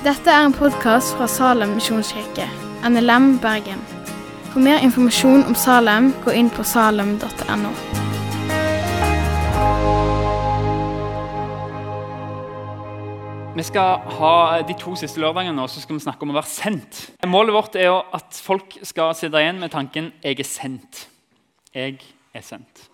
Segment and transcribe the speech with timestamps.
[0.00, 2.46] Dette er en podkast fra Salem misjonskirke,
[2.88, 3.82] NLM Bergen.
[4.48, 7.72] For mer informasjon om Salem, gå inn på salem.no.
[13.58, 14.32] Vi skal ha
[14.64, 17.04] De to siste lørdagene nå, så skal vi snakke om å være sendt.
[17.28, 21.06] Målet vårt er jo at folk skal sitte igjen med tanken 'jeg er sendt'.
[21.74, 22.00] Jeg
[22.32, 22.88] er sendt.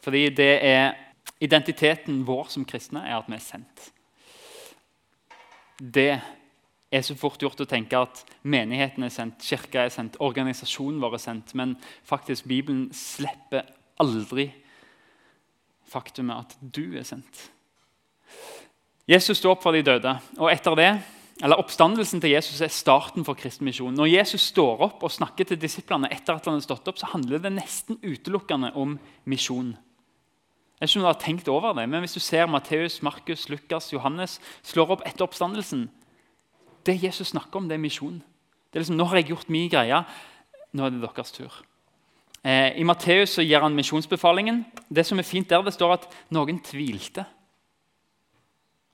[0.00, 0.92] Fordi det er
[1.38, 3.92] identiteten vår som kristne er at vi er sendt.
[5.80, 6.20] Det
[6.90, 11.16] er så fort gjort å tenke at menigheten er sendt, kirka er sendt, organisasjonen vår
[11.16, 11.54] er sendt.
[11.58, 11.76] Men
[12.06, 13.68] faktisk, Bibelen slipper
[14.00, 14.50] aldri
[15.90, 17.48] faktumet at du er sendt.
[19.10, 20.90] Jesus står opp for de døde, og etter det,
[21.40, 23.94] eller oppstandelsen til Jesus er starten for kristen misjon.
[23.96, 27.08] Når Jesus står opp og snakker til disiplene etter at han har stått opp, så
[27.14, 28.98] handler det nesten utelukkende om
[29.30, 29.72] misjon.
[30.80, 33.48] Jeg vet ikke om du har tenkt over det, men Hvis du ser Matteus, Markus,
[33.48, 35.90] Lukas, Johannes slår opp etter oppstandelsen
[36.86, 38.22] Det Jesus snakker om, det er misjon.
[38.72, 40.04] Det er liksom, Nå har jeg gjort min greie.
[40.72, 41.52] Nå er det deres tur.
[42.40, 44.64] Eh, I Matteus gir han misjonsbefalingen.
[44.88, 47.26] Det som er fint der, det står at noen tvilte.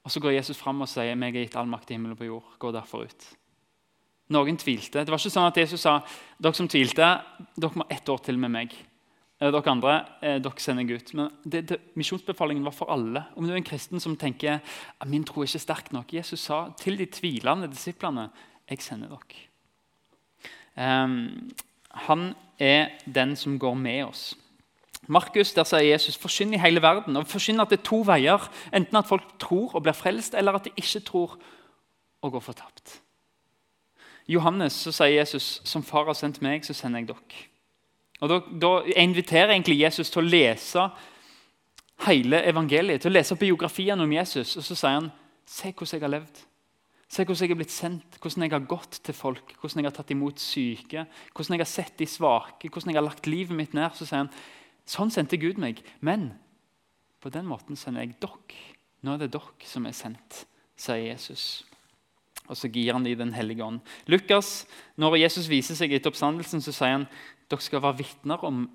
[0.03, 2.19] Og Så går Jesus fram og sier meg er gitt all makt i himmelen og
[2.19, 2.50] på jord.
[2.58, 3.28] Gå derfor ut.
[4.34, 5.05] Noen tvilte.
[5.05, 6.00] Det var ikke sånn at Jesus sa
[6.42, 7.08] dere som tvilte,
[7.55, 8.75] dere må ett år til med meg.
[9.36, 11.12] Eh, dere andre eh, dere sender ut.
[11.16, 13.26] Men det, det, misjonsbefalingen var for alle.
[13.36, 16.46] Om du er en kristen som tenker at min tro er ikke sterk nok Jesus
[16.48, 18.30] sa til de tvilende disiplene
[18.70, 19.44] jeg sender dere.
[20.76, 21.48] Um,
[22.06, 24.34] han er den som går med oss.
[25.08, 27.16] Markus der sier Jesus forsyn i hele verden.
[27.16, 28.48] og Forsyn at det er to veier.
[28.74, 31.36] Enten at folk tror og blir frelst, eller at de ikke tror
[32.22, 33.00] og går fortapt.
[34.28, 37.44] Johannes så sier Jesus som far har sendt meg, så sender jeg dere.
[38.20, 40.89] Og Da, da inviterer egentlig Jesus til å lese
[42.06, 44.56] hele evangeliet, til å lese biografien om Jesus.
[44.56, 45.11] Og så sier han
[45.47, 46.42] se hvordan jeg har levd.
[47.06, 49.94] Se hvordan jeg er blitt sendt, hvordan jeg har gått til folk, hvordan jeg har
[49.94, 53.76] tatt imot syke, hvordan jeg har sett de svake, hvordan jeg har lagt livet mitt
[53.76, 53.94] ned.
[53.94, 54.32] Så sier han
[54.88, 55.84] sånn sendte Gud meg.
[56.00, 56.32] Men
[57.22, 58.65] på den måten sender jeg dere.
[59.05, 60.44] Nå er det dere som er sendt,
[60.78, 61.65] sier Jesus.
[62.47, 63.81] Og så gir han dem Den hellige ånd.
[64.06, 64.66] Lukas,
[64.97, 67.09] Når Jesus viser seg etter oppstandelsen, så sier han
[67.50, 68.66] dere skal være vitner om,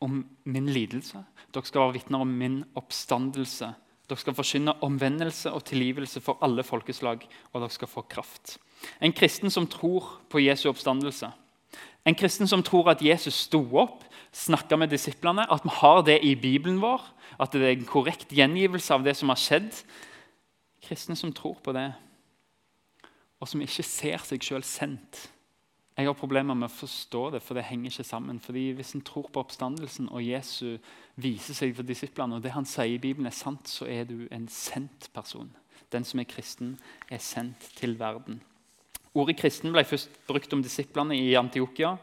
[0.00, 1.22] om min lidelse.
[1.54, 3.72] Dere skal være vitner om min oppstandelse.
[4.10, 8.58] Dere skal forkynne omvendelse og tilgivelse for alle folkeslag, og dere skal få kraft.
[9.02, 11.30] En kristen som tror på Jesu oppstandelse,
[12.06, 16.20] en kristen som tror at Jesus sto opp, snakka med disiplene, at vi har det
[16.24, 17.02] i Bibelen vår,
[17.40, 19.82] at det er en korrekt gjengivelse av det som har skjedd.
[20.86, 21.90] Kristne som tror på det,
[23.40, 25.28] og som ikke ser seg sjøl sendt
[26.00, 28.40] jeg har problemer med å forstå det, for det henger ikke sammen.
[28.40, 30.80] Fordi Hvis en tror på oppstandelsen, og Jesus
[31.16, 34.28] viser seg for disiplene, og det han sier i Bibelen er sant, så er du
[34.30, 35.50] en sendt person.
[35.92, 36.78] Den som er kristen,
[37.10, 38.40] er sendt til verden.
[39.14, 41.96] Ordet kristen ble først brukt om disiplene i Antiokia.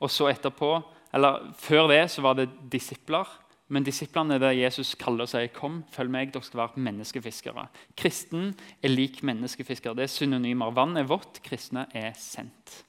[0.00, 0.82] og så etterpå,
[1.12, 3.24] eller Før det så var det disipler.
[3.68, 7.68] Men disiplene er det Jesus kaller og sier kom, følg meg, dere skal være menneskefiskere.
[7.96, 9.94] Kristen er lik menneskefisker.
[9.94, 10.74] Det er synonymer.
[10.74, 12.84] Vann er vått, kristne er sendt.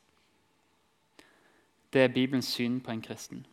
[1.93, 3.45] Det er Bibelens syn på en kristen.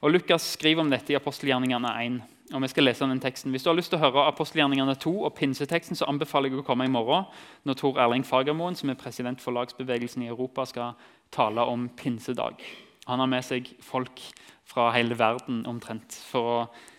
[0.00, 2.18] Og Lukas skriver om dette i apostelgjerningene 1.
[2.54, 3.50] og vi skal lese den teksten.
[3.50, 6.66] Hvis du har lyst til å høre apostelgjerningene 2 og pinseteksten, så anbefaler jeg å
[6.66, 7.26] komme i morgen
[7.68, 10.94] når Tor Erling Fagermoen, som er president for lagsbevegelsen i Europa, skal
[11.34, 12.62] tale om pinsedag.
[13.06, 14.22] Han har med seg folk
[14.68, 16.58] fra hele verden omtrent for å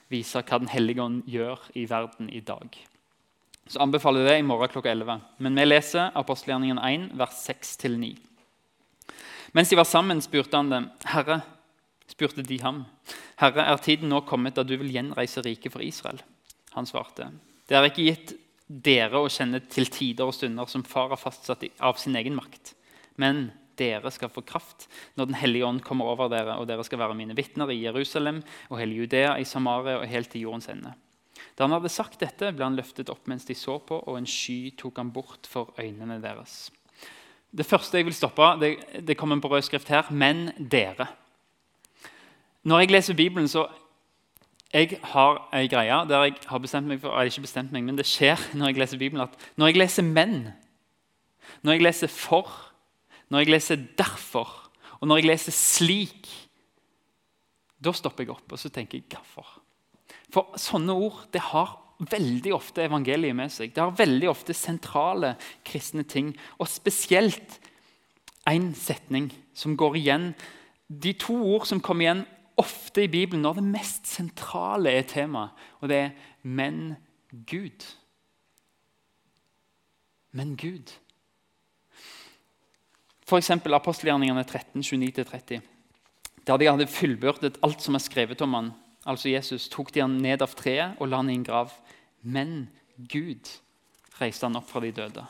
[0.09, 2.73] vise hva Den hellige ånd gjør i verden i dag.
[3.69, 5.19] Så anbefaler jeg det i morgen klokka 11.
[5.37, 8.28] Men vi leser apostelgjerningen 1, vers 6-9.
[9.53, 10.89] Mens de var sammen, spurte han dem.
[11.09, 11.41] Herre,
[12.09, 12.83] spurte de ham.
[13.41, 16.21] Herre, er tiden nå kommet da du vil gjenreise riket for Israel?
[16.75, 17.31] Han svarte.
[17.69, 18.35] Det er ikke gitt
[18.69, 22.75] dere å kjenne til tider og stunder som far har fastsatt av sin egen makt.
[23.17, 23.49] Men
[23.79, 27.17] dere skal få kraft når Den hellige ånd kommer over dere, og dere skal være
[27.17, 30.93] mine vitner i Jerusalem og hele Judea, i Samaria og helt til jordens ende.
[31.55, 34.27] Da han hadde sagt dette, ble han løftet opp mens de så på, og en
[34.29, 36.69] sky tok ham bort for øynene deres.
[37.57, 38.75] Det første jeg vil stoppe, det,
[39.07, 40.11] det kommer på rød skrift her.
[40.11, 41.07] Men dere.
[42.63, 43.67] Når jeg leser Bibelen, så
[44.73, 47.97] jeg har ei greie der jeg har bestemt meg for, jeg ikke bestemt meg, men
[47.97, 50.53] det skjer når jeg leser Bibelen, at når jeg leser 'men',
[51.61, 52.73] når jeg leser 'for',
[53.29, 54.69] når jeg leser 'derfor',
[55.01, 56.29] og når jeg leser 'slik',
[57.83, 59.59] da stopper jeg opp og så tenker jeg 'hvorfor'.
[60.29, 63.73] For sånne ord det har veldig ofte evangeliet med seg.
[63.75, 65.33] Det har veldig ofte sentrale
[65.67, 66.31] kristne ting.
[66.59, 67.59] Og spesielt
[68.49, 70.31] én setning som går igjen.
[70.87, 72.25] De to ord som kommer igjen
[72.59, 76.11] ofte i Bibelen når det mest sentrale er temaet, og det er
[76.43, 76.95] 'men
[77.31, 77.95] Gud'.
[80.31, 80.91] men Gud.
[83.25, 83.49] F.eks.
[83.49, 85.61] apostelgjerningene 13, 29-30.
[86.47, 88.71] Der de hadde fullbyrdet alt som er skrevet om han,
[89.05, 91.73] altså Jesus, tok de han ned av treet og la han i en grav.
[92.21, 93.49] Men Gud
[94.19, 95.25] reiste han opp fra de døde.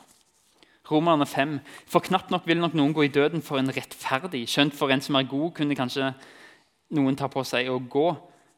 [0.89, 1.59] Romerne 5.
[1.85, 4.47] For knapt nok vil nok noen gå i døden for en rettferdig.
[4.49, 6.13] Skjønt for en som er god, kunne kanskje
[6.97, 8.07] noen ta på seg å gå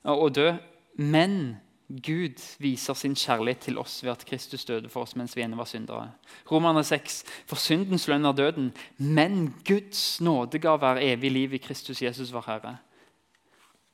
[0.08, 0.54] og dø.
[0.96, 1.58] Men
[1.92, 5.60] Gud viser sin kjærlighet til oss ved at Kristus døde for oss mens vi ennå
[5.60, 6.14] var syndere.
[6.48, 7.18] Romerne 6.
[7.50, 12.48] For syndens lønn er døden, men Guds nådegave er evig liv i Kristus Jesus vår
[12.48, 12.78] Herre.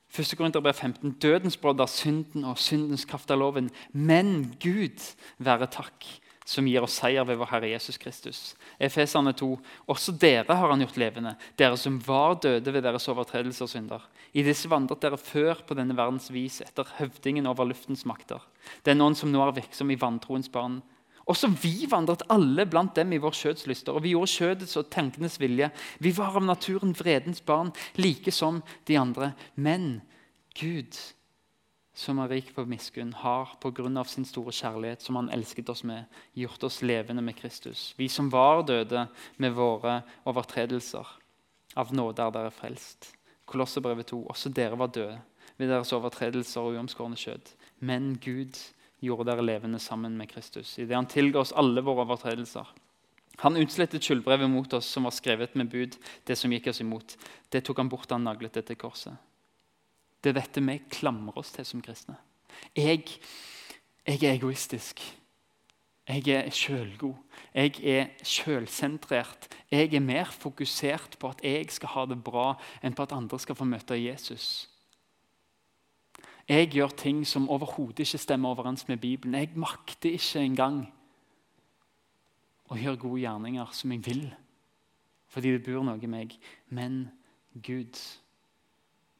[0.08, 0.36] 1.
[0.38, 1.16] Korinterbrev 15.
[1.20, 3.68] Dødens brodd er synden og syndens kraft er loven.
[3.92, 6.06] Men Gud være takk
[6.48, 8.38] som gir oss seier ved vår Herre Jesus Kristus.
[8.80, 9.50] Efeserne 2.
[9.92, 14.06] Også dere har han gjort levende, dere som var døde ved deres overtredelser og synder.
[14.32, 18.40] I disse vandret dere før på denne verdens vis etter høvdingen over luftens makter.
[18.88, 20.80] Den ånd som nå er virksom i vantroens barn.
[21.28, 25.36] Også vi vandret alle blant dem i vår skjødslyster, og vi gjorde skjødets og tenkenes
[25.40, 25.68] vilje.
[26.00, 29.34] Vi var av naturen vredens barn, like som de andre.
[29.54, 30.00] Men
[30.56, 30.96] Gud
[31.98, 34.04] som er rik på miskunn, har pga.
[34.04, 36.04] sin store kjærlighet, som han elsket oss med,
[36.34, 37.94] gjort oss levende med Kristus.
[37.98, 41.06] Vi som var døde med våre overtredelser.
[41.76, 43.14] Av nåde er dere frelst.
[43.46, 44.26] Kolossebrevet 2.
[44.30, 45.18] Også dere var døde
[45.58, 47.50] ved deres overtredelser og uomskårne skjød.
[47.80, 48.54] Men Gud
[49.04, 52.66] gjorde dere levende sammen med Kristus, idet han tilga oss alle våre overtredelser.
[53.44, 55.94] Han utslettet skyldbrevet mot oss som var skrevet med bud,
[56.26, 57.14] det som gikk oss imot.
[57.52, 59.14] Det tok han bort da han naglet det til korset.
[60.18, 62.16] Det er dette vi klamrer oss til som kristne.
[62.74, 63.04] Jeg,
[64.02, 65.04] jeg er egoistisk.
[66.08, 67.14] Jeg er sjølgod.
[67.54, 69.46] Jeg er sjølsentrert.
[69.70, 73.38] Jeg er mer fokusert på at jeg skal ha det bra, enn på at andre
[73.38, 74.66] skal få møte Jesus.
[76.48, 79.34] Jeg gjør ting som overhodet ikke stemmer overens med Bibelen.
[79.34, 80.78] Jeg makter ikke engang
[82.68, 84.22] å gjøre gode gjerninger som jeg vil,
[85.28, 86.38] fordi det bor noe i meg.
[86.72, 87.10] Men
[87.52, 88.00] Gud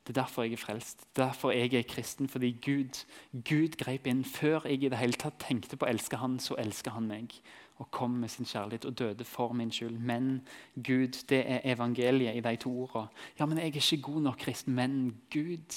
[0.09, 1.01] det er derfor jeg er frelst.
[1.17, 2.29] Det er derfor jeg er kristen.
[2.29, 3.05] Fordi Gud,
[3.45, 4.25] Gud grep inn.
[4.25, 7.35] Før jeg i det hele tatt tenkte på å elske Han, så elsker Han meg.
[7.77, 9.99] Og kom med sin kjærlighet og døde for min skyld.
[10.01, 10.49] Men
[10.81, 13.13] Gud, det er evangeliet i de to ordene.
[13.39, 14.75] Ja, men jeg er ikke god nok kristen.
[14.75, 15.77] Men Gud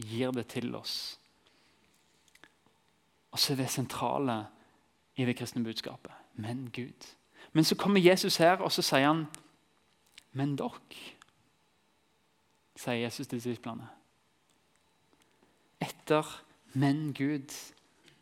[0.00, 1.18] gir det til oss.
[3.30, 4.42] Og så er det sentrale
[5.16, 6.12] i det kristne budskapet.
[6.34, 7.06] Men Gud.
[7.52, 9.26] Men så kommer Jesus her, og så sier han
[10.32, 10.78] Men dere
[12.78, 13.88] sier Jesus til disiplene.
[15.80, 16.24] Etter
[16.72, 17.72] 'men Gud'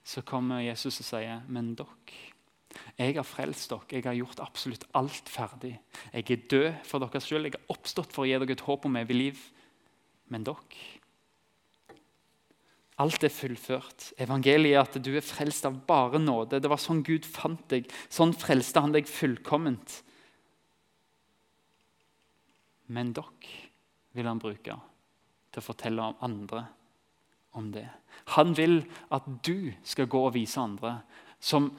[0.05, 2.33] så kommer Jesus og sier 'men dere'.
[2.99, 5.81] Jeg har frelst dere, jeg har gjort absolutt alt ferdig.
[6.13, 8.85] Jeg er død for deres skyld, jeg har oppstått for å gi dere et håp
[8.85, 9.39] om evig liv.
[10.29, 10.98] Men dere
[12.99, 14.13] Alt er fullført.
[14.19, 16.59] Evangeliet er at du er frelst av bare nåde.
[16.59, 17.87] Det var sånn Gud fant deg.
[18.11, 20.01] Sånn frelste han deg fullkomment.
[22.91, 23.55] Men dere
[24.17, 24.75] vil han bruke
[25.53, 26.65] til å fortelle om andre
[27.59, 27.87] om det.
[28.35, 28.81] Han vil
[29.15, 30.99] at du skal gå og vise andre
[31.41, 31.71] som,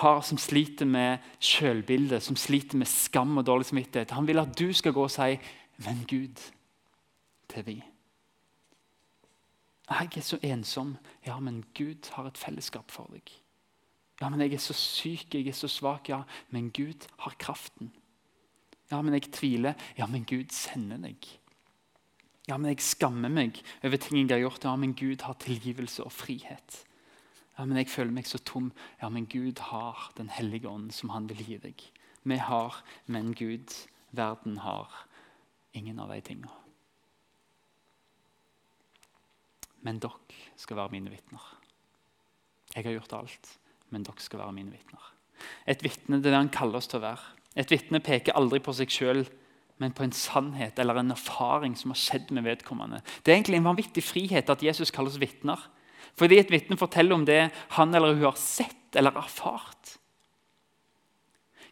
[0.00, 4.16] har, som sliter med selvbilde, som sliter med skam og dårlig samvittighet.
[4.16, 5.38] Han vil at du skal gå og si
[5.78, 6.50] 'Men Gud'
[7.48, 7.82] til dem.
[9.88, 10.96] Jeg er så ensom.
[11.26, 13.30] Ja, men Gud har et fellesskap for deg.
[14.20, 16.08] Ja, men jeg er så syk, jeg er så svak.
[16.10, 17.92] Ja, men Gud har kraften.
[18.90, 19.74] Ja, men jeg tviler.
[19.98, 21.28] Ja, men Gud sender deg.
[22.48, 24.64] Ja, men jeg skammer meg over ting jeg har gjort.
[24.64, 26.84] Ja, men Gud har tilgivelse og frihet.
[27.58, 28.72] Ja, men jeg føler meg så tom.
[29.02, 31.82] Ja, men Gud har Den hellige ånd, som han vil gi deg.
[32.24, 33.72] Vi har, men Gud,
[34.12, 34.92] verden har
[35.72, 36.67] ingen av de tingene.
[39.86, 41.44] Men dere skal være mine vitner.
[42.74, 43.52] Jeg har gjort alt,
[43.94, 45.12] men dere skal være mine vitner.
[45.70, 47.36] Et vitne er det han kaller oss til å være.
[47.58, 49.22] Et vitne peker aldri på seg sjøl
[49.78, 53.00] men på en sannhet eller en erfaring som har skjedd med vedkommende.
[53.22, 55.60] Det er egentlig en vanvittig frihet at Jesus kalles vitner.
[56.18, 57.44] Fordi et vitne forteller om det
[57.76, 59.97] han eller hun har sett eller erfart.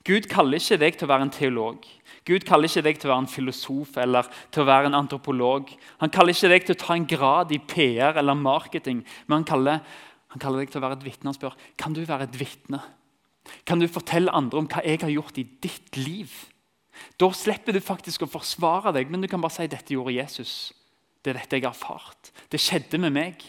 [0.07, 1.87] Gud kaller ikke deg til å være en teolog.
[2.27, 5.73] Gud kaller ikke deg til å være en filosof eller til å være en antropolog.
[6.03, 9.49] Han kaller ikke deg til å ta en grad i PR eller marketing, men han
[9.49, 9.83] kaller,
[10.35, 11.31] han kaller deg til å være et vitne.
[11.31, 12.83] Han spør kan du være et vitne.
[13.67, 16.33] Kan du fortelle andre om hva jeg har gjort i ditt liv?
[17.21, 20.73] Da slipper du faktisk å forsvare deg, men du kan bare si dette gjorde Jesus.
[21.23, 22.33] Det er dette jeg har erfart.
[22.51, 23.43] Det skjedde med meg.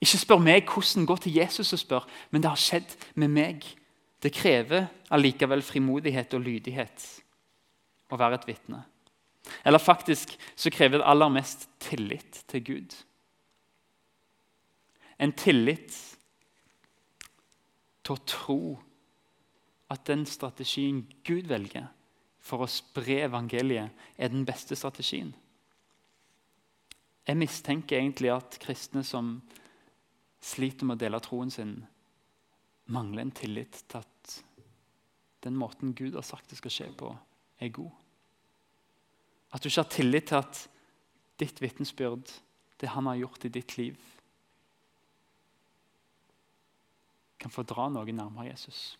[0.00, 3.66] Ikke spør meg hvordan gå til Jesus og spør, men det har skjedd med meg.
[4.20, 7.04] Det krever allikevel frimodighet og lydighet
[8.12, 8.82] å være et vitne.
[9.64, 12.96] Eller faktisk så krever det aller mest tillit til Gud.
[15.20, 15.94] En tillit
[18.04, 18.60] til å tro
[19.90, 21.88] at den strategien Gud velger
[22.40, 25.32] for å spre evangeliet, er den beste strategien.
[27.28, 29.36] Jeg mistenker egentlig at kristne som
[30.40, 31.74] sliter med å dele troen sin,
[32.90, 34.09] mangler en tillit til at
[35.44, 37.10] den måten Gud har sagt det skal skje på,
[37.60, 37.90] er god.
[39.50, 40.62] At du ikke har tillit til at
[41.40, 42.32] ditt vitnesbyrd,
[42.80, 43.96] det han har gjort i ditt liv,
[47.40, 48.98] kan få dra noen nærmere Jesus.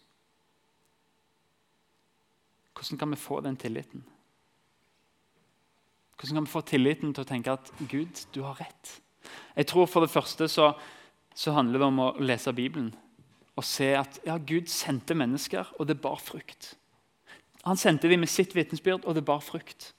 [2.72, 4.04] Hvordan kan vi få den tilliten?
[6.16, 8.94] Hvordan kan vi få tilliten til å tenke at Gud, du har rett?
[9.56, 10.72] Jeg tror For det første så,
[11.36, 12.94] så handler det om å lese Bibelen
[13.60, 16.74] og se at ja, Gud sendte mennesker, og det bar frukt.
[17.64, 19.92] Han sendte dem med sitt vitensbyrd, og det bar frukt.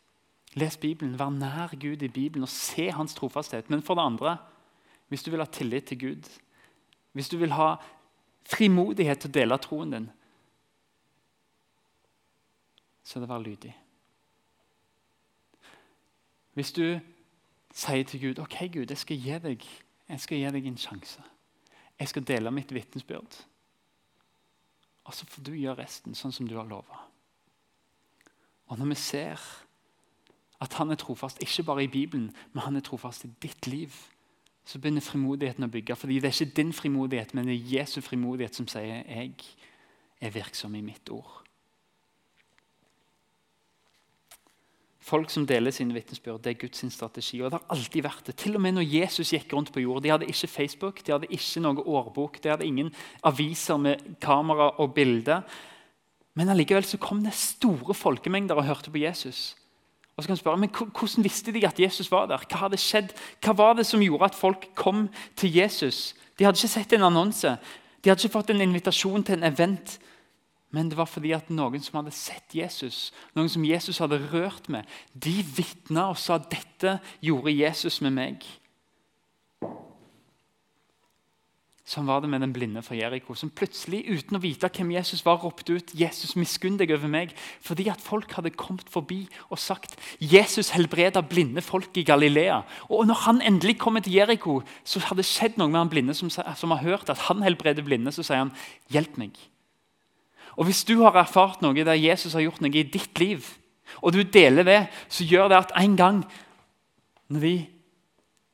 [0.57, 3.69] Les Bibelen, vær nær Gud i Bibelen og se hans trofasthet.
[3.69, 4.37] Men for det andre,
[5.07, 6.29] hvis du vil ha tillit til Gud,
[7.13, 7.75] hvis du vil ha
[8.49, 10.09] frimodighet til å dele troen din,
[13.03, 13.75] så er det å være lydig.
[16.57, 16.85] Hvis du
[17.71, 19.69] sier til Gud ok Gud, jeg skal gi deg,
[20.09, 21.23] jeg skal gi deg en sjanse.
[21.99, 23.43] Jeg skal dele mitt vitnesbyrd.
[25.11, 27.01] Og så får du gjøre resten sånn som du har lova.
[28.71, 29.41] Og når vi ser
[30.63, 33.91] at han er trofast, ikke bare i Bibelen, men han er trofast i ditt liv,
[34.63, 35.97] så begynner frimodigheten å bygge.
[35.99, 39.35] Fordi det er ikke din frimodighet, men det er Jesu frimodighet som sier 'jeg
[40.21, 41.40] er virksom i mitt ord'.
[45.01, 47.41] Folk som deler sine vitnesbyrd, det er Guds strategi.
[47.41, 48.35] og det har alltid vært det.
[48.35, 50.03] Til og med når Jesus gikk rundt på jord.
[50.03, 52.91] De hadde ikke Facebook, de hadde ikke noe årbok, de hadde ingen
[53.23, 55.41] aviser med kamera og bilde.
[56.35, 59.55] Men allikevel så kom det store folkemengder og hørte på Jesus.
[60.15, 62.45] Og så kan du spørre, men Hvordan visste de at Jesus var der?
[62.45, 63.13] Hva hadde skjedd?
[63.41, 66.15] Hva var det som gjorde at folk kom til Jesus?
[66.37, 67.57] De hadde ikke sett en annonse.
[68.03, 69.97] De hadde ikke fått en invitasjon til en event.
[70.71, 74.69] Men det var fordi at noen som hadde sett Jesus, noen som Jesus hadde rørt
[74.71, 78.47] med, de vitna og sa dette gjorde Jesus med meg.
[81.91, 85.25] Sånn var det med den blinde fra Jeriko, som plutselig, uten å vite hvem Jesus
[85.25, 89.59] var, ropte ut 'Jesus, miskunn deg over meg', fordi at folk hadde kommet forbi og
[89.59, 92.63] sagt 'Jesus helbreda blinde folk i Galilea'.
[92.87, 96.15] Og når han endelig kommer til Jeriko, så hadde det skjedd noe med han blinde
[96.15, 98.11] som, som har hørt at han helbreder blinde.
[98.11, 98.55] Så sier han
[98.87, 99.50] 'Hjelp meg'.
[100.57, 103.45] Og Hvis du har erfart noe der Jesus har gjort noe i ditt liv,
[104.01, 106.23] og du deler det, så gjør det at en gang
[107.31, 107.55] når vi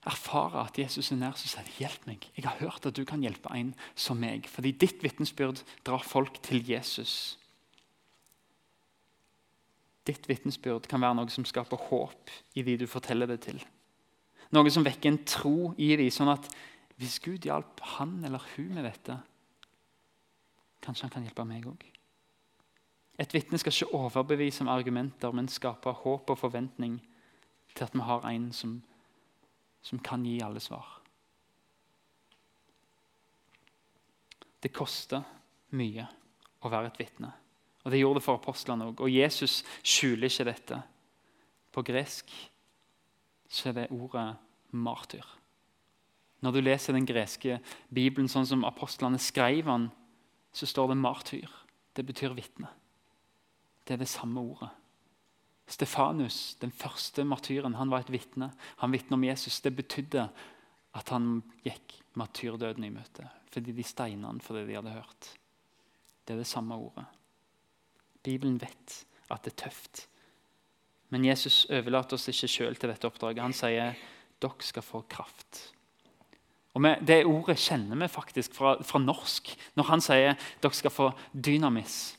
[0.07, 2.29] erfarer at Jesus er nær, så sier de 'hjelp meg'.
[2.37, 4.47] Jeg har hørt at du kan hjelpe en som meg.
[4.47, 7.37] Fordi ditt vitnesbyrd drar folk til Jesus.
[10.07, 13.65] Ditt vitnesbyrd kan være noe som skaper håp i de du forteller det til.
[14.51, 16.47] Noe som vekker en tro i de, sånn at
[16.97, 19.17] hvis Gud hjalp han eller hun med dette,
[20.81, 21.85] Kanskje han kan hjelpe meg òg.
[23.17, 26.99] Et vitne skal ikke overbevise om argumenter, men skape håp og forventning
[27.73, 28.77] til at vi har en som,
[29.81, 30.85] som kan gi alle svar.
[34.61, 35.25] Det koster
[35.77, 36.05] mye
[36.61, 37.31] å være et vitne.
[37.85, 39.01] Og Det gjorde det for apostlene òg.
[39.01, 40.79] Og Jesus skjuler ikke dette.
[41.71, 42.33] På gresk
[43.47, 44.35] så er det ordet
[44.75, 45.25] martyr.
[46.43, 49.87] Når du leser den greske bibelen sånn som apostlene skrev den,
[50.57, 51.49] så står det martyr.
[51.93, 52.69] Det betyr vitne.
[53.85, 54.71] Det er det samme ordet.
[55.67, 58.49] Stefanus, den første martyren, han var et vitne.
[58.81, 59.59] Han vitnet om Jesus.
[59.61, 60.29] Det betydde
[60.97, 63.27] at han gikk martyrdøden i møte.
[63.53, 65.31] Fordi de steina han for det de hadde hørt.
[66.25, 67.05] Det er det samme ordet.
[68.23, 70.07] Bibelen vet at det er tøft.
[71.13, 73.43] Men Jesus overlater oss ikke sjøl til dette oppdraget.
[73.45, 73.99] Han sier
[74.41, 75.67] dere skal få kraft
[76.77, 80.93] og vi, Det ordet kjenner vi faktisk fra, fra, norsk når han sier dere skal
[80.93, 82.17] få dynamis.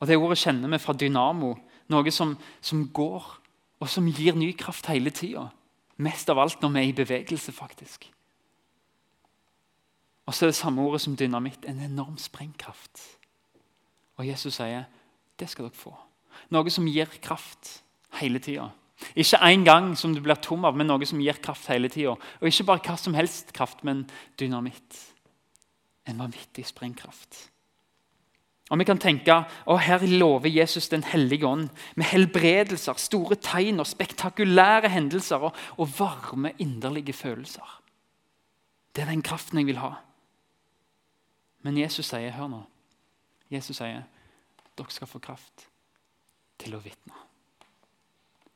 [0.00, 1.54] Og Det ordet kjenner vi fra dynamo,
[1.92, 2.32] noe som,
[2.64, 3.26] som går
[3.80, 5.50] og som gir ny kraft hele tida.
[6.00, 8.08] Mest av alt når vi er i bevegelse, faktisk.
[10.24, 13.02] Og så er det samme ordet som dynamitt, en enorm sprengkraft.
[14.16, 14.88] Og Jesus sier
[15.38, 15.92] det skal dere få.
[16.50, 17.82] Noe som gir kraft
[18.20, 18.70] hele tida.
[19.18, 22.14] Ikke én gang som du blir tom av, men noe som gir kraft hele tida.
[22.14, 24.04] Og ikke bare hva som helst kraft, men
[24.40, 25.00] dynamitt.
[26.06, 27.48] En vanvittig sprengkraft.
[28.72, 29.34] Og Vi kan tenke
[29.68, 35.58] å her lover Jesus Den hellige ånd med helbredelser, store tegn og spektakulære hendelser og,
[35.76, 37.80] og varme, inderlige følelser.
[38.94, 39.92] Det er den kraften jeg vil ha.
[41.64, 42.62] Men Jesus sier, hør nå,
[43.52, 44.04] Jesus sier
[44.74, 45.68] dere skal få kraft
[46.58, 47.14] til å vitne.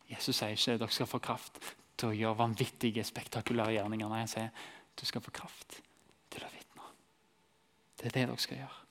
[0.09, 1.61] Jesus sier ikke dere skal få kraft
[1.99, 4.11] til å gjøre vanvittige, spektakulære gjerninger.
[4.11, 4.53] Nei, han sier
[4.99, 5.81] du skal få kraft
[6.33, 6.87] til å vitne.
[7.99, 8.85] Det er det dere skal gjøre.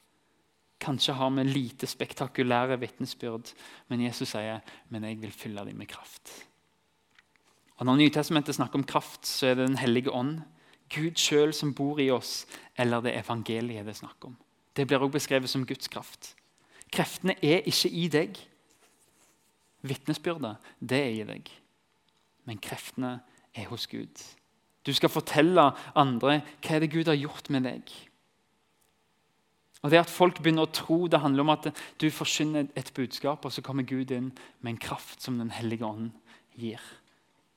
[0.87, 3.49] Kanskje har vi lite spektakulære vitnesbyrd,
[3.89, 4.61] men Jesus sier
[4.93, 6.31] men jeg vil fylle dem med kraft.
[7.77, 10.41] Og Når Nytestamentet snakker om kraft, så er det Den hellige ånd,
[10.89, 12.45] Gud sjøl som bor i oss,
[12.77, 14.37] eller det evangeliet det er snakk om.
[14.75, 16.35] Det blir også beskrevet som Guds kraft.
[16.93, 18.37] Kreftene er ikke i deg.
[19.89, 21.51] Vitnesbyrdet, det er i deg.
[22.47, 23.17] Men kreftene
[23.55, 24.23] er hos Gud.
[24.87, 27.95] Du skal fortelle andre hva er det Gud har gjort med deg.
[29.83, 31.69] Og det At folk begynner å tro, det handler om at
[32.01, 35.85] du forsyner et budskap, og så kommer Gud inn med en kraft som Den hellige
[35.85, 36.11] ånd
[36.55, 36.81] gir.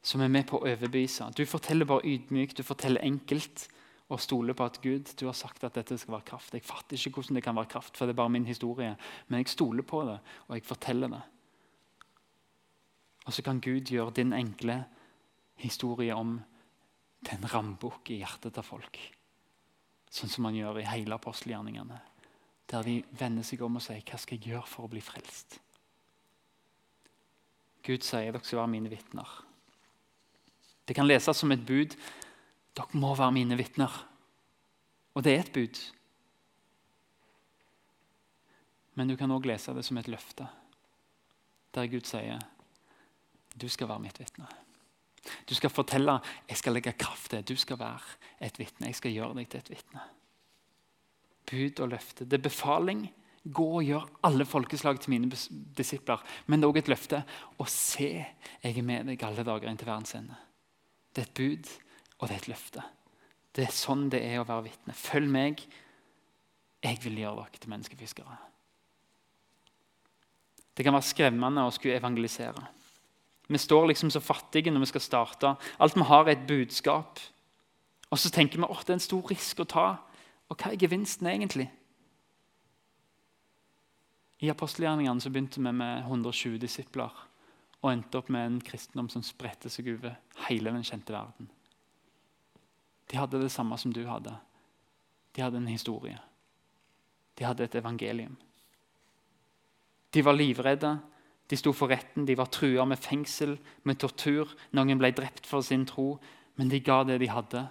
[0.02, 1.30] Som er med på å overbevise.
[1.36, 3.68] Du forteller bare ydmykt, du forteller enkelt
[4.10, 6.54] og stoler på at Gud, du har sagt at dette skal være kraft.
[6.54, 8.96] Jeg fatter ikke hvordan det kan være kraft, for det er bare min historie.
[9.28, 10.18] Men jeg stoler på det,
[10.48, 11.20] og jeg forteller det.
[13.30, 14.80] Og så kan Gud gjøre din enkle
[15.62, 16.32] historie om
[17.22, 18.98] til en rambukk i hjertet til folk.
[20.10, 22.00] Sånn som man gjør i hele apostelgjerningene.
[22.66, 25.60] Der de vender seg om og sier 'Hva skal jeg gjøre for å bli frelst?'
[27.86, 29.28] Gud sier dere skal være mine vitner.
[30.86, 31.94] Det kan leses som et bud.
[32.74, 34.06] Dere må være mine vitner.
[35.14, 35.92] Og det er et bud.
[38.94, 40.48] Men du kan òg lese det som et løfte,
[41.74, 42.40] der Gud sier
[43.60, 44.48] du skal være mitt vitne.
[45.48, 46.16] Du skal fortelle
[46.48, 47.44] jeg skal legge kraft til.
[47.44, 48.88] Du skal være et vitne.
[48.88, 50.04] Jeg skal gjøre deg til et vitne.
[51.50, 52.24] Bud og løfte.
[52.24, 53.04] Det er befaling.
[53.40, 55.30] Gå og gjør alle folkeslag til mine
[55.76, 56.22] disipler.
[56.46, 57.22] Men det er òg et løfte.
[57.58, 58.10] Og se,
[58.62, 60.36] jeg er med deg alle dager inn til verdens ende.
[61.10, 61.70] Det er et bud,
[62.18, 62.84] og det er et løfte.
[63.56, 64.94] Det er sånn det er å være vitne.
[64.96, 65.64] Følg meg.
[66.80, 68.36] Jeg vil gjøre dere til menneskefiskere.
[70.76, 72.62] Det kan være skremmende å skulle evangelisere.
[73.50, 75.54] Vi står liksom så fattige når vi skal starte.
[75.82, 77.18] Alt vi har, er et budskap.
[78.10, 79.86] Og så tenker vi at det er en stor risk å ta.
[80.50, 81.66] Og hva er gevinsten egentlig?
[84.40, 87.10] I apostelgjerningene så begynte vi med 120 disipler
[87.80, 90.14] og endte opp med en kristendom som spredte seg over
[90.46, 91.50] hele den kjente verden.
[93.10, 94.36] De hadde det samme som du hadde.
[95.34, 96.18] De hadde en historie.
[97.34, 98.36] De hadde et evangelium.
[100.10, 100.98] De var livredde.
[101.50, 104.52] De sto for retten, de var trua med fengsel, med tortur.
[104.76, 106.14] Noen ble drept for sin tro,
[106.56, 107.64] men de ga det de hadde.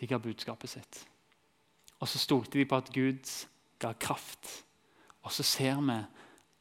[0.00, 1.04] De ga budskapet sitt.
[2.02, 3.30] Og så stolte de på at Gud
[3.78, 4.64] ga kraft.
[5.22, 6.00] Og så ser vi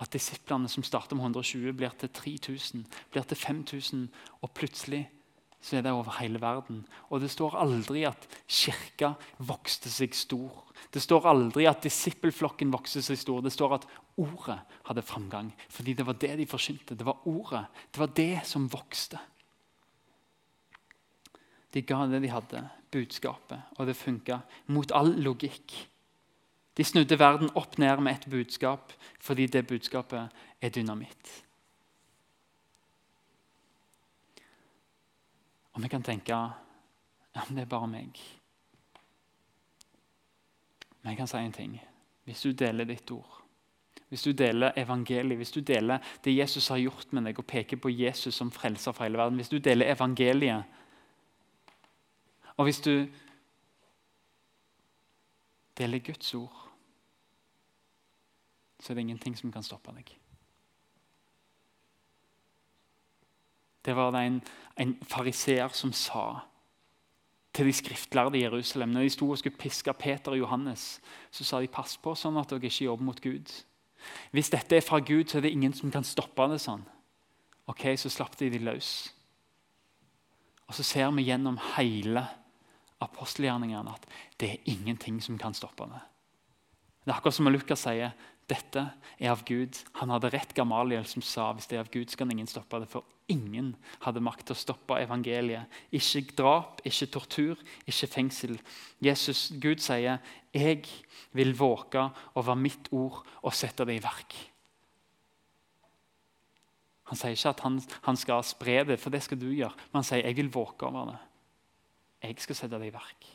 [0.03, 4.07] at disiplene som starter med 120, blir til 3000, blir til 5000,
[4.41, 5.07] og plutselig
[5.63, 6.81] så er det over hele verden.
[7.09, 10.57] Og det står aldri at kirka vokste seg stor.
[10.91, 13.39] Det står aldri at disippelflokken vokste seg stor.
[13.45, 13.85] Det står at
[14.19, 15.53] ordet hadde framgang.
[15.71, 16.97] Fordi det var det de forsynte.
[16.99, 17.63] Det var ordet.
[17.93, 19.21] Det var det som vokste.
[21.73, 22.59] De ga det de hadde,
[22.93, 25.73] budskapet, og det funka mot all logikk.
[26.77, 30.29] De snudde verden opp ned med et budskap fordi det budskapet
[30.61, 31.31] er dynamitt.
[35.73, 36.51] Og vi kan tenke ja,
[37.33, 38.19] men det er bare meg.
[41.01, 41.79] Men jeg kan si en ting.
[42.23, 43.39] Hvis du deler ditt ord,
[44.13, 47.79] hvis du deler evangeliet, hvis du deler det Jesus har gjort med deg, og peker
[47.81, 50.63] på Jesus som frelser for hele verden, hvis du deler evangeliet,
[52.57, 53.07] og hvis du
[55.77, 56.59] deler Guds ord,
[58.79, 60.13] så er det ingenting som kan stoppe deg.
[63.85, 64.41] Det var det en,
[64.79, 66.41] en fariseer som sa
[67.53, 68.89] til de skriftlærde i Jerusalem.
[68.89, 72.39] Når de sto og skulle piske Peter og Johannes, så sa de pass på sånn
[72.41, 73.51] at dere ikke jobber mot Gud.
[74.31, 76.83] Hvis dette er fra Gud, så er det ingen som kan stoppe det sånn.
[77.69, 79.13] Ok, Så slapp de de løs.
[80.67, 82.25] Og så ser vi gjennom hele
[83.03, 84.07] apostelgjerningene at
[84.39, 86.01] det er ingenting som kan stoppe det.
[87.03, 88.13] Det er akkurat som Lukas sier
[88.53, 88.83] dette
[89.17, 89.79] er av Gud.
[89.99, 92.79] Han hadde rett Gamaliel som sa hvis det er av Gud, så kan ingen stoppe
[92.83, 92.89] det.
[92.91, 93.73] For ingen
[94.05, 95.81] hadde makt til å stoppe evangeliet.
[95.95, 98.57] Ikke drap, ikke tortur, ikke fengsel.
[99.03, 100.19] Jesus, Gud sier,
[100.53, 100.85] 'Jeg
[101.33, 104.35] vil våke over mitt ord og sette det i verk'.
[107.09, 109.73] Han sier ikke at han, han skal spre det, for det skal du gjøre.
[109.91, 111.19] Men han sier, 'Jeg vil våke over det'.
[112.23, 113.25] Jeg skal sette det i verk.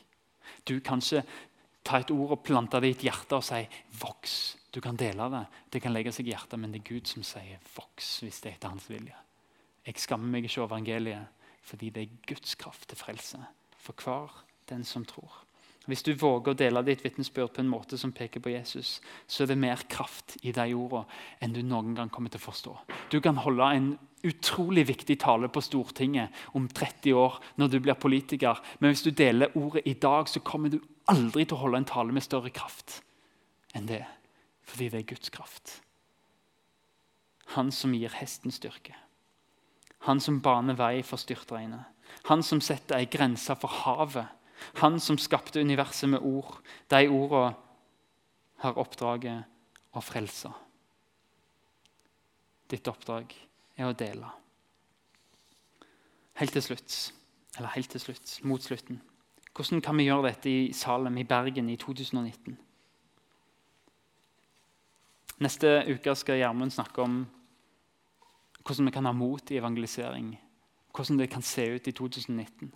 [0.67, 1.23] Du kan ikke
[1.83, 3.67] ta et ord og plante det i et hjerte og si
[3.99, 4.57] 'voks'.
[4.71, 7.23] Du kan dele det, det kan legge seg i hjertet, men det er Gud som
[7.23, 9.15] sier 'voks' hvis det er etter hans vilje.
[9.85, 11.27] Jeg skammer meg ikke over evangeliet,
[11.61, 13.39] fordi det er Guds kraft til frelse
[13.77, 15.45] for hver den som tror.
[15.89, 19.43] Hvis du våger å dele ditt vitnesbyrd på en måte som peker på Jesus, så
[19.43, 21.07] er det mer kraft i de ordene
[21.41, 22.75] enn du noen gang kommer til å forstå.
[23.09, 23.89] Du kan holde en
[24.29, 29.11] utrolig viktig tale på Stortinget om 30 år når du blir politiker, men hvis du
[29.15, 30.77] deler ordet i dag, så kommer du
[31.09, 32.99] aldri til å holde en tale med større kraft
[33.73, 34.03] enn det.
[34.69, 35.79] Fordi det er Guds kraft.
[37.55, 38.93] Han som gir hesten styrke.
[40.05, 41.87] Han som baner vei for styrtregnet.
[42.29, 44.29] Han som setter ei grense for havet.
[44.81, 46.59] Han som skapte universet med ord.
[46.89, 47.55] De ordene
[48.59, 50.51] har oppdraget å frelse.
[52.69, 53.33] Ditt oppdrag
[53.79, 54.29] er å dele.
[56.39, 56.97] Helt til slutt,
[57.57, 59.01] eller helt til slutt, mot slutten.
[59.55, 62.57] Hvordan kan vi gjøre dette i Salem i Bergen i 2019?
[65.39, 67.19] Neste uke skal Gjermund snakke om
[68.63, 70.33] hvordan vi kan ha mot i evangelisering.
[70.95, 72.71] Hvordan det kan se ut i 2019.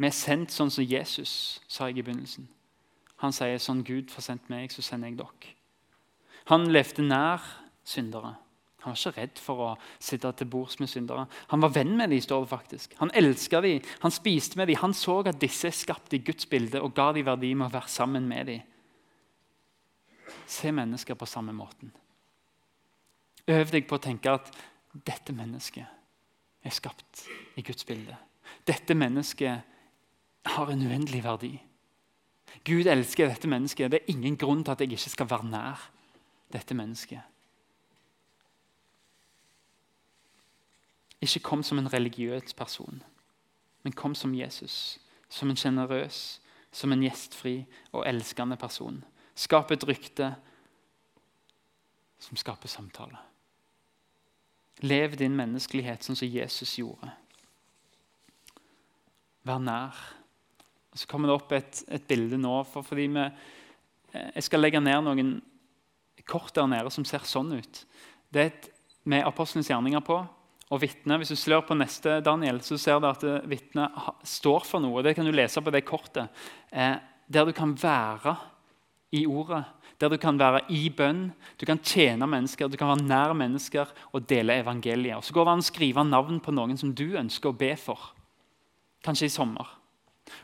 [0.00, 2.48] Vi er sendt sånn som Jesus sa jeg i begynnelsen.
[3.22, 5.52] Han sier sånn Gud får sendt meg, så sender jeg dere.
[6.50, 7.44] Han levde nær
[7.86, 8.34] syndere.
[8.82, 9.68] Han var ikke redd for å
[10.02, 11.28] sitte til bords med syndere.
[11.52, 12.96] Han var venn med dem, står det faktisk.
[12.98, 14.80] Han elska dem, han spiste med dem.
[14.82, 17.76] Han så at disse er skapt i Guds bilde og ga dem verdi med å
[17.76, 18.64] være sammen med dem.
[20.50, 21.92] Se mennesker på samme måten.
[23.46, 24.50] Øv deg på å tenke at
[24.92, 25.86] dette mennesket
[26.62, 27.22] er skapt
[27.58, 28.18] i Guds bilde.
[28.66, 29.71] Dette mennesket
[30.46, 31.52] har en uendelig verdi.
[32.64, 33.90] Gud elsker dette mennesket.
[33.90, 35.90] Det er ingen grunn til at jeg ikke skal være nær
[36.52, 37.20] dette mennesket.
[41.22, 43.02] Ikke kom som en religiøs person,
[43.82, 44.98] men kom som Jesus.
[45.28, 46.40] Som en sjenerøs,
[46.72, 49.04] som en gjestfri og elskende person.
[49.34, 50.34] Skap et rykte
[52.18, 53.18] som skaper samtale.
[54.82, 57.12] Lev din menneskelighet sånn som Jesus gjorde.
[59.46, 59.96] Vær nær.
[60.94, 62.54] Så kommer det opp et, et bilde nå.
[62.68, 63.24] For fordi vi,
[64.12, 65.34] eh, jeg skal legge ned noen
[66.28, 67.82] kort der nede som ser sånn ut.
[68.32, 68.70] Det er et,
[69.08, 70.20] med apostlenes gjerninger på.
[70.72, 74.68] Og vitne, Hvis du slår på neste, Daniel, så ser du at eh, vitnet står
[74.68, 75.04] for noe.
[75.04, 76.32] Det kan du lese på det kortet.
[76.70, 76.96] Eh,
[77.32, 78.36] der du kan være
[79.12, 79.64] i ordet
[80.02, 81.28] der du kan være i bønn,
[81.60, 85.20] du kan tjene mennesker, du kan være nær mennesker og dele evangeliet.
[85.20, 87.70] Og så går det an å skrive navn på noen som du ønsker å be
[87.78, 88.10] for.
[89.06, 89.70] Kanskje i sommer.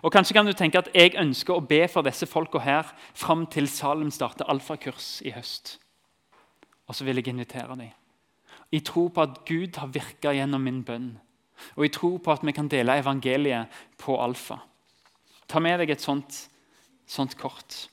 [0.03, 3.47] Og Kanskje kan du tenke at jeg ønsker å be for disse folka her fram
[3.51, 5.77] til Salem starter alfakurs i høst.
[6.89, 7.91] Og så vil jeg invitere dem.
[8.73, 11.13] I tro på at Gud har virka gjennom min bønn.
[11.77, 14.61] Og i tro på at vi kan dele evangeliet på alfa.
[15.49, 16.45] Ta med deg et sånt,
[17.09, 17.89] sånt kort.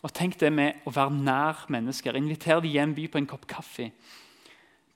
[0.00, 2.16] Og Tenk det med å være nær mennesker.
[2.16, 3.90] Inviter dem hjem, by på en kopp kaffe.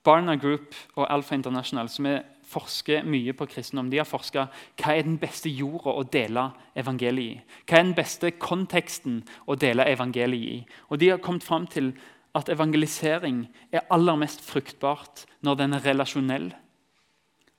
[0.05, 2.07] Barna Group og Alfa International, som
[2.55, 4.47] forsker mye på kristendom, de har forska
[4.79, 6.47] hva er den beste jorda å dele
[6.79, 7.61] evangeliet i.
[7.67, 10.59] Hva er den beste konteksten å dele evangeliet i.
[10.89, 11.93] Og De har kommet fram til
[12.35, 16.49] at evangelisering er aller mest fruktbart når den er relasjonell,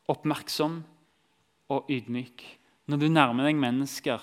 [0.08, 0.82] oppmerksom
[1.72, 2.44] og ydmyk.
[2.86, 4.22] Når du nærmer deg mennesker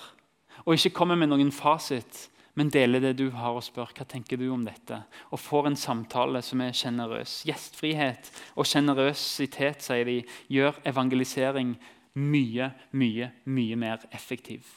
[0.64, 4.38] og ikke kommer med noen fasit, men deler det du har, og spør hva tenker
[4.38, 5.00] du om dette.
[5.34, 7.40] Og får en samtale som er sjenerøs.
[7.50, 10.20] Gjestfrihet og sjenerøsitet sier de,
[10.54, 11.74] gjør evangelisering
[12.14, 14.68] mye, mye, mye mer effektiv.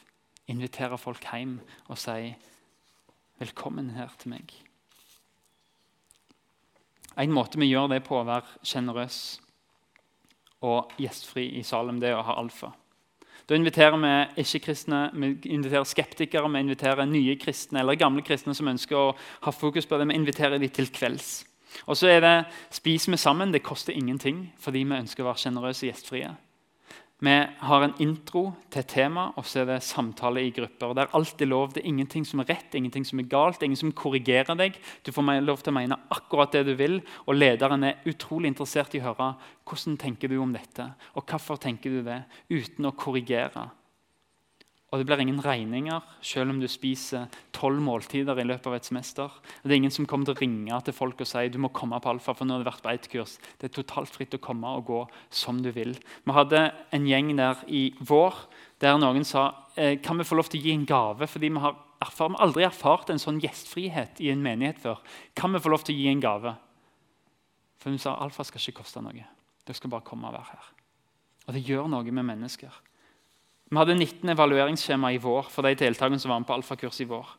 [0.48, 1.58] Invitere folk hjem
[1.88, 2.34] og si
[3.38, 4.54] 'velkommen her til meg'.
[7.18, 9.40] En måte vi gjør det på, å være sjenerøs
[10.60, 12.72] og gjestfri i Salem, det er å ha alfa.
[13.46, 18.68] Da inviterer vi ikke-kristne, vi inviterer skeptikere, vi inviterer nye kristne eller gamle kristne som
[18.72, 19.12] ønsker å
[19.46, 20.09] ha fokus på det.
[20.11, 21.44] Vi inviterer dem til kvelds.
[21.87, 22.35] Og så er det
[22.74, 23.52] Spis vi sammen.
[23.52, 26.35] Det koster ingenting fordi vi ønsker å være sjenerøse og gjestfrie.
[27.16, 30.92] Vi har en intro til tema, og så er det samtale i grupper.
[30.92, 31.70] Det er alltid lov.
[31.72, 34.76] Det er ingenting som er rett, ingenting som er galt, ingen som korrigerer deg.
[35.00, 38.92] Du får lov til å mene akkurat det du vil, og lederen er utrolig interessert
[38.92, 39.31] i å høre
[39.64, 42.20] hvordan tenker du om dette, og hvorfor tenker du det,
[42.52, 43.64] uten å korrigere.
[44.94, 48.87] Og det blir ingen regninger selv om du spiser tolv måltider i løpet av et
[48.87, 49.33] semester.
[49.64, 51.99] Det er ingen som kommer til å ringe til folk og si du må komme
[52.01, 52.35] på alfa.
[52.35, 53.38] for nå har Det vært på et kurs.
[53.59, 55.99] Det er totalt fritt å komme og gå som du vil.
[56.25, 58.46] Vi hadde en gjeng der i vår
[58.79, 61.27] der noen sa eh, kan vi få lov til å gi en gave.
[61.27, 65.03] fordi vi har, erfart, vi har aldri erfart en sånn gjestfrihet i en menighet før.
[65.35, 66.55] Kan vi få lov til å gi en gave?
[67.79, 69.27] For hun sa alfa skal ikke koste noe.
[69.66, 70.75] Dere skal bare komme og være her.
[71.49, 72.70] Og det gjør noe med mennesker.
[73.66, 77.09] Vi hadde 19 evalueringsskjema i vår for de deltakerne som var med på alfakurs i
[77.11, 77.35] vår.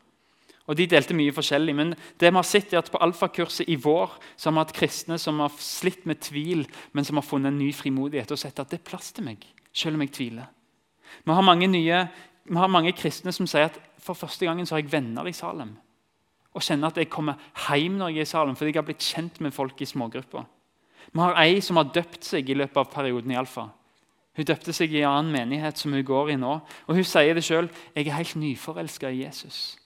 [0.68, 3.78] Og De delte mye forskjellig, men det vi har sett er at på alfakurset i
[3.80, 7.54] vår så har vi hatt kristne som har slitt med tvil, men som har funnet
[7.54, 10.50] en ny frimodighet og sett at det er plass til meg, selv om jeg tviler.
[11.24, 12.02] Vi har mange, nye,
[12.44, 15.36] vi har mange kristne som sier at for første gangen så har jeg venner i
[15.36, 15.72] Salem.
[16.52, 19.08] Og kjenner at jeg kommer hjem når jeg er i Salem, fordi jeg har blitt
[19.08, 20.44] kjent med folk i smågrupper.
[21.13, 23.70] Vi har ei som har døpt seg i løpet av perioden i Alfa.
[24.38, 26.60] Hun døpte seg i en annen menighet som hun går i nå.
[26.86, 27.69] Og Hun sier det sjøl.
[27.95, 29.78] Jeg er helt nyforelska i Jesus.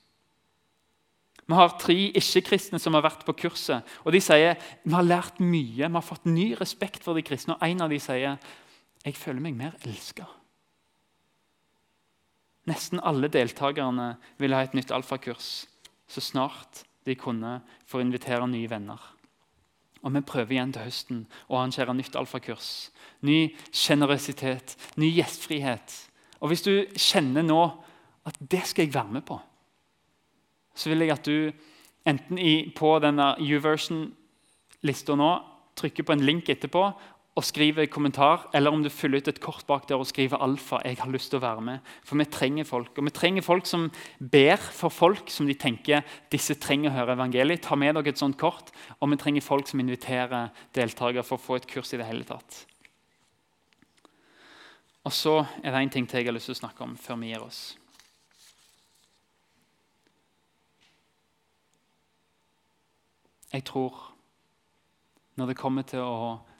[1.47, 3.87] Vi har tre ikke-kristne som har vært på kurset.
[4.05, 7.55] og De sier vi har lært mye, vi har fått ny respekt for de kristne.
[7.55, 8.37] og En av de sier
[9.01, 10.27] jeg føler meg mer elska.
[12.69, 15.65] Nesten alle deltakerne ville ha et nytt alfakurs
[16.11, 18.99] så snart de kunne for å invitere nye venner.
[20.01, 22.91] Og Vi prøver igjen til høsten å arrangere nytt alfakurs.
[23.21, 25.97] Ny sjenerøsitet, ny gjestfrihet.
[26.41, 27.61] Og Hvis du kjenner nå
[28.25, 29.37] at det skal jeg være med på,
[30.75, 31.51] så vil jeg at du
[32.07, 35.31] enten i, på denne YouVersion-lista nå
[35.77, 36.85] trykker på en link etterpå
[37.35, 40.81] og skriver kommentar, eller om du fyller ut et kort bak der og skriver 'alfa'.
[40.83, 41.79] jeg har lyst til å være med.
[42.03, 42.97] For vi trenger folk.
[42.97, 47.13] Og vi trenger folk som ber for folk som de tenker disse trenger å høre
[47.13, 47.61] evangeliet.
[47.61, 48.71] Ta med dere et sånt kort.
[48.99, 52.23] Og vi trenger folk som inviterer deltakere for å få et kurs i det hele
[52.23, 52.65] tatt.
[55.05, 57.15] Og så er det én ting til jeg har lyst til å snakke om før
[57.15, 57.77] vi gir oss.
[63.53, 64.13] Jeg tror
[65.35, 66.50] når det kommer til å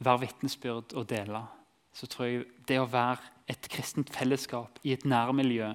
[0.00, 1.44] være vitnesbyrd og dele,
[1.92, 5.72] så tror jeg det å være et kristent fellesskap i et nærmiljø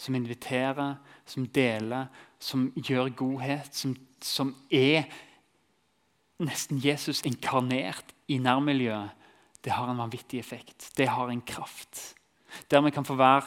[0.00, 0.94] som inviterer,
[1.28, 2.06] som deler,
[2.40, 3.92] som gjør godhet, som,
[4.24, 5.04] som er
[6.40, 9.16] nesten Jesus inkarnert i nærmiljøet,
[9.60, 10.88] det har en vanvittig effekt.
[10.96, 12.14] Det har en kraft.
[12.70, 13.44] Der vi kan få være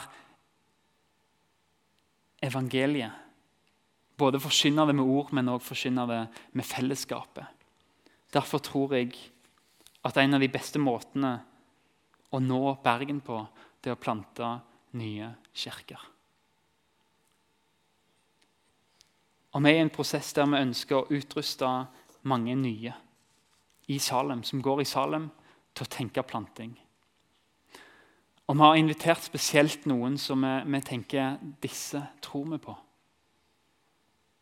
[2.43, 3.11] evangeliet.
[4.17, 6.19] Både forkynne det med ord, men også forkynne det
[6.53, 7.47] med fellesskapet.
[8.33, 9.15] Derfor tror jeg
[10.03, 11.37] at en av de beste måtene
[12.33, 13.39] å nå Bergen på,
[13.81, 14.49] det er å plante
[14.99, 16.09] nye kirker.
[19.53, 21.69] Og Vi er i en prosess der vi ønsker å utruste
[22.25, 22.93] mange nye
[23.87, 25.29] i Salem, som går i Salem,
[25.73, 26.73] til å tenke planting.
[28.47, 32.75] Og Vi har invitert spesielt noen som vi, vi tenker disse tror vi på.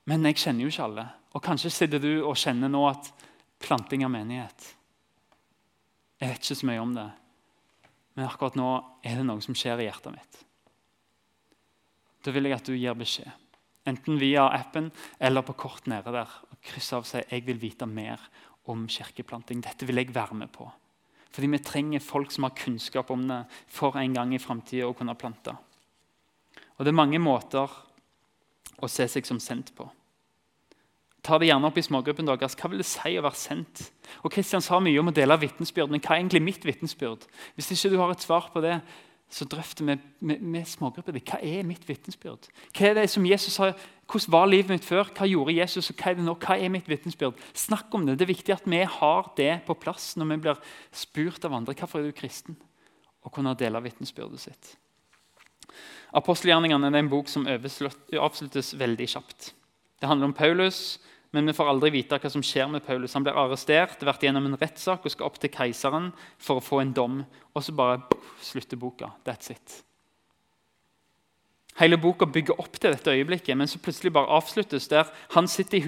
[0.10, 1.08] Men jeg kjenner jo ikke alle.
[1.36, 3.12] Og Kanskje sitter du og kjenner nå at
[3.62, 4.71] planting av menighet
[6.22, 7.08] jeg vet ikke så mye om det,
[8.14, 8.70] men akkurat nå
[9.08, 10.42] er det noe som skjer i hjertet mitt.
[12.22, 13.32] Da vil jeg at du gir beskjed,
[13.90, 16.30] enten via appen eller på kort nede der.
[16.52, 18.20] og Kryss av seg 'Jeg vil vite mer
[18.66, 19.62] om kirkeplanting'.
[19.62, 20.72] Dette vil jeg være med på.
[21.32, 24.94] Fordi vi trenger folk som har kunnskap om det for en gang i framtida å
[24.94, 25.58] kunne plante.
[26.78, 27.70] Og det er mange måter
[28.78, 29.90] å se seg som sendt på.
[31.22, 32.56] Ta det gjerne opp i smågruppen deres.
[32.58, 33.84] Hva vil det si å være sendt?
[34.26, 37.28] Og Kristian sa mye om å dele vitnesbyrd, men hva er egentlig mitt vitnesbyrd?
[37.56, 38.80] Hvis ikke du har et svar på det,
[39.32, 41.16] så drøfter vi med, med, med smågrupper.
[41.22, 42.50] Hva er mitt vitnesbyrd?
[42.76, 43.70] Hva er det som Jesus sa?
[44.12, 45.08] Hvordan var livet mitt før?
[45.16, 45.88] Hva gjorde Jesus?
[45.94, 46.36] og Hva er det nå?
[46.42, 47.40] Hva er mitt vitnesbyrd?
[47.56, 48.18] Snakk om det.
[48.20, 50.60] Det er viktig at vi har det på plass når vi blir
[50.92, 51.78] spurt av andre.
[51.80, 52.60] Hvorfor er du kristen?
[53.24, 54.76] Å kunne dele vitnesbyrdet sitt.
[56.18, 59.54] Apostelgjerningene er en bok som avsluttes veldig kjapt.
[60.02, 61.00] Det handler om Paulus
[61.32, 63.14] men vi får aldri vite hva som skjer med Paulus.
[63.16, 66.82] Han blir arrestert, vært gjennom en rettssak og skal opp til keiseren for å få
[66.84, 67.22] en dom.
[67.56, 68.02] Og så bare
[68.44, 69.14] slutter boka.
[69.24, 69.78] That's it.
[71.80, 75.80] Hele boka bygger opp til dette øyeblikket, men så plutselig bare avsluttes der han sitter
[75.80, 75.84] i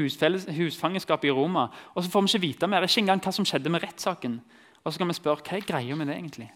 [0.56, 1.68] husfangenskap i Roma.
[1.92, 4.40] Og så får vi ikke vite mer, ikke engang hva som skjedde med rettssaken.
[4.84, 6.48] Og så kan vi spørre hva er greia med det egentlig?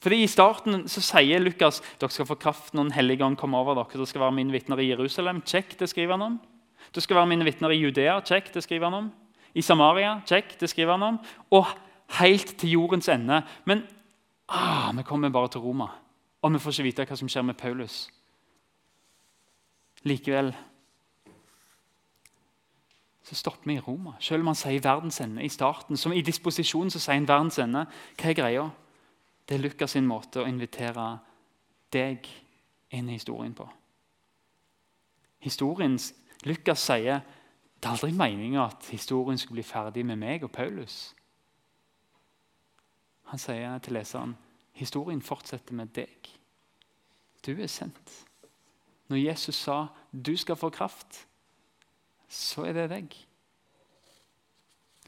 [0.00, 3.60] Fordi I starten så sier Lukas dere skal få kraft når Den hellige ånd kommer
[3.60, 3.92] over dere.
[3.92, 5.44] Dere skal være mine vitner i Jerusalem.
[5.44, 6.40] Check, det skriver han om.
[6.94, 8.20] Du skal være mine vitner i Judea.
[8.20, 9.12] Check, det skriver han om.
[9.54, 10.20] I Samaria.
[10.26, 11.18] Check, det skriver han om.
[11.50, 11.66] Og
[12.18, 13.42] helt til jordens ende.
[13.64, 13.82] Men
[14.48, 15.86] ah, vi kommer bare til Roma,
[16.42, 18.08] og vi får ikke vite hva som skjer med Paulus.
[20.02, 20.54] Likevel
[23.30, 24.16] så stopper vi i Roma.
[24.18, 25.96] Selv om han sier verdens ende i starten.
[25.96, 27.84] Som i disposisjonen så sier han verdens ende.
[28.18, 28.64] Hva er greia?
[29.46, 31.04] Det er Lukas sin måte å invitere
[31.94, 32.26] deg
[32.90, 33.68] inn i historien på.
[35.46, 36.08] Historiens
[36.44, 37.20] Lukas sier
[37.80, 41.14] det er aldri meninga at historien skulle bli ferdig med meg og Paulus.
[43.32, 44.36] Han sier til leseren
[44.76, 46.28] historien fortsetter med deg.
[47.46, 48.26] Du er sendt.
[49.08, 51.26] Når Jesus sa 'du skal få kraft',
[52.28, 53.16] så er det deg.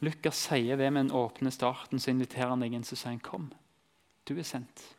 [0.00, 3.20] Lukas sier det med den åpne starten, så inviterer han deg inn så sier han,
[3.20, 3.52] 'Kom,
[4.28, 4.96] du er sendt'.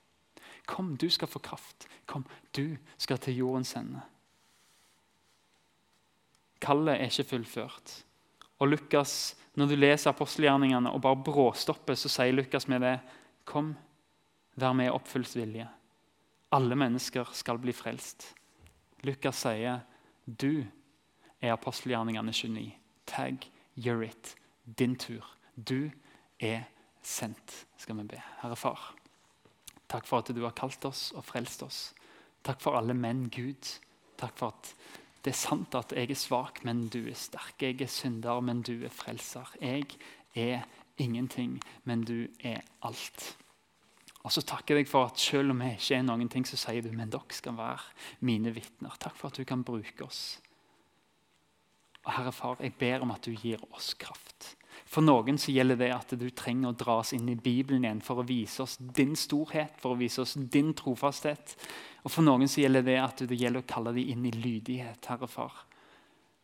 [0.66, 1.88] Kom, du skal få kraft.
[2.06, 4.02] Kom, du skal til jordens ende.
[6.64, 8.04] Kallet er ikke fullført.
[8.60, 13.00] Og Lukas, Når du leser apostelgjerningene og bare bråstopper, så sier Lukas med det
[13.46, 13.76] Kom,
[14.56, 15.68] vær med i oppfylt vilje.
[16.52, 18.32] Alle mennesker skal bli frelst.
[19.04, 19.84] Lukas sier
[20.26, 20.64] du
[21.42, 22.72] er apostelgjerningene 29.
[23.06, 23.46] Tag,
[23.78, 24.36] you're it.
[24.66, 25.22] Din tur.
[25.56, 25.92] Du
[26.40, 26.64] er
[27.02, 28.22] sendt, skal vi be.
[28.42, 28.94] Herre Far,
[29.92, 31.82] takk for at du har kalt oss og frelst oss.
[32.44, 33.70] Takk for alle menn, Gud.
[34.18, 34.74] Takk for at
[35.24, 37.56] Det er sant at jeg er svak, men du er sterk.
[37.62, 39.54] Jeg er synder, men du er frelser.
[39.62, 39.86] Jeg
[40.36, 40.66] er
[41.00, 43.38] ingenting, men du er alt.
[44.24, 46.60] Og så takker jeg deg for at selv om jeg ikke er noen ting, så
[46.60, 48.96] sier du men dere skal være mine vitner.
[49.00, 50.40] Takk for at du kan bruke oss.
[52.04, 54.56] Og Herre Far, jeg ber om at du gir oss kraft.
[54.94, 58.04] For noen så gjelder det at du trenger å dra oss inn i Bibelen igjen
[58.06, 61.56] for å vise oss din storhet, for å vise oss din trofasthet.
[62.06, 65.10] Og for noen så gjelder det at det gjelder å kalle dem inn i lydighet,
[65.10, 65.64] Herre Far.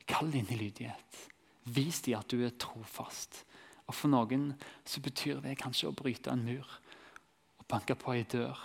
[0.10, 1.22] Kall dem inn i lydighet.
[1.70, 3.44] Vis dem at du er trofast.
[3.86, 4.56] Og for noen
[4.88, 6.80] så betyr det kanskje å bryte en mur
[7.70, 8.58] banke på ei dør,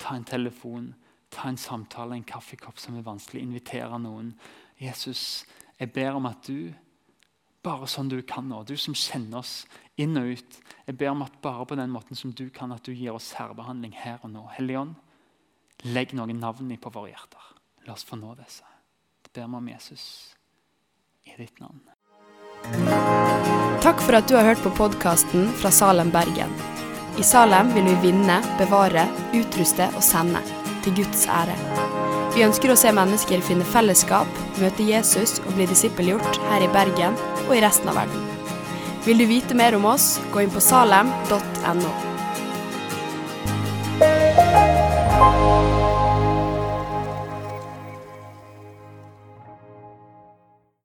[0.00, 0.90] ta en telefon,
[1.32, 4.32] ta en samtale, en kaffekopp som er vanskelig, invitere noen.
[4.80, 5.44] Jesus,
[5.78, 6.72] jeg ber om at du,
[7.66, 9.64] bare sånn du kan nå, du som kjenner oss
[9.98, 12.86] inn og ut Jeg ber om at bare på den måten som du kan, at
[12.86, 14.44] du gir oss særbehandling her og nå.
[14.54, 14.94] Helligånd,
[15.90, 17.48] legg noen navn på våre hjerter.
[17.88, 18.62] La oss få nå disse.
[19.26, 20.04] Det ber vi om Jesus
[21.26, 21.82] i ditt navn.
[23.82, 26.54] Takk for at du har hørt på podkasten fra Salem, Bergen.
[27.18, 30.42] I Salem vil vi vinne, bevare, utruste og sende,
[30.86, 31.56] til Guds ære.
[32.36, 34.28] Vi ønsker å se mennesker finne fellesskap,
[34.60, 38.26] møte Jesus og bli disippelgjort her i Bergen og i resten av verden.
[39.06, 42.05] Vil du vite mer om oss, gå inn på salem.no.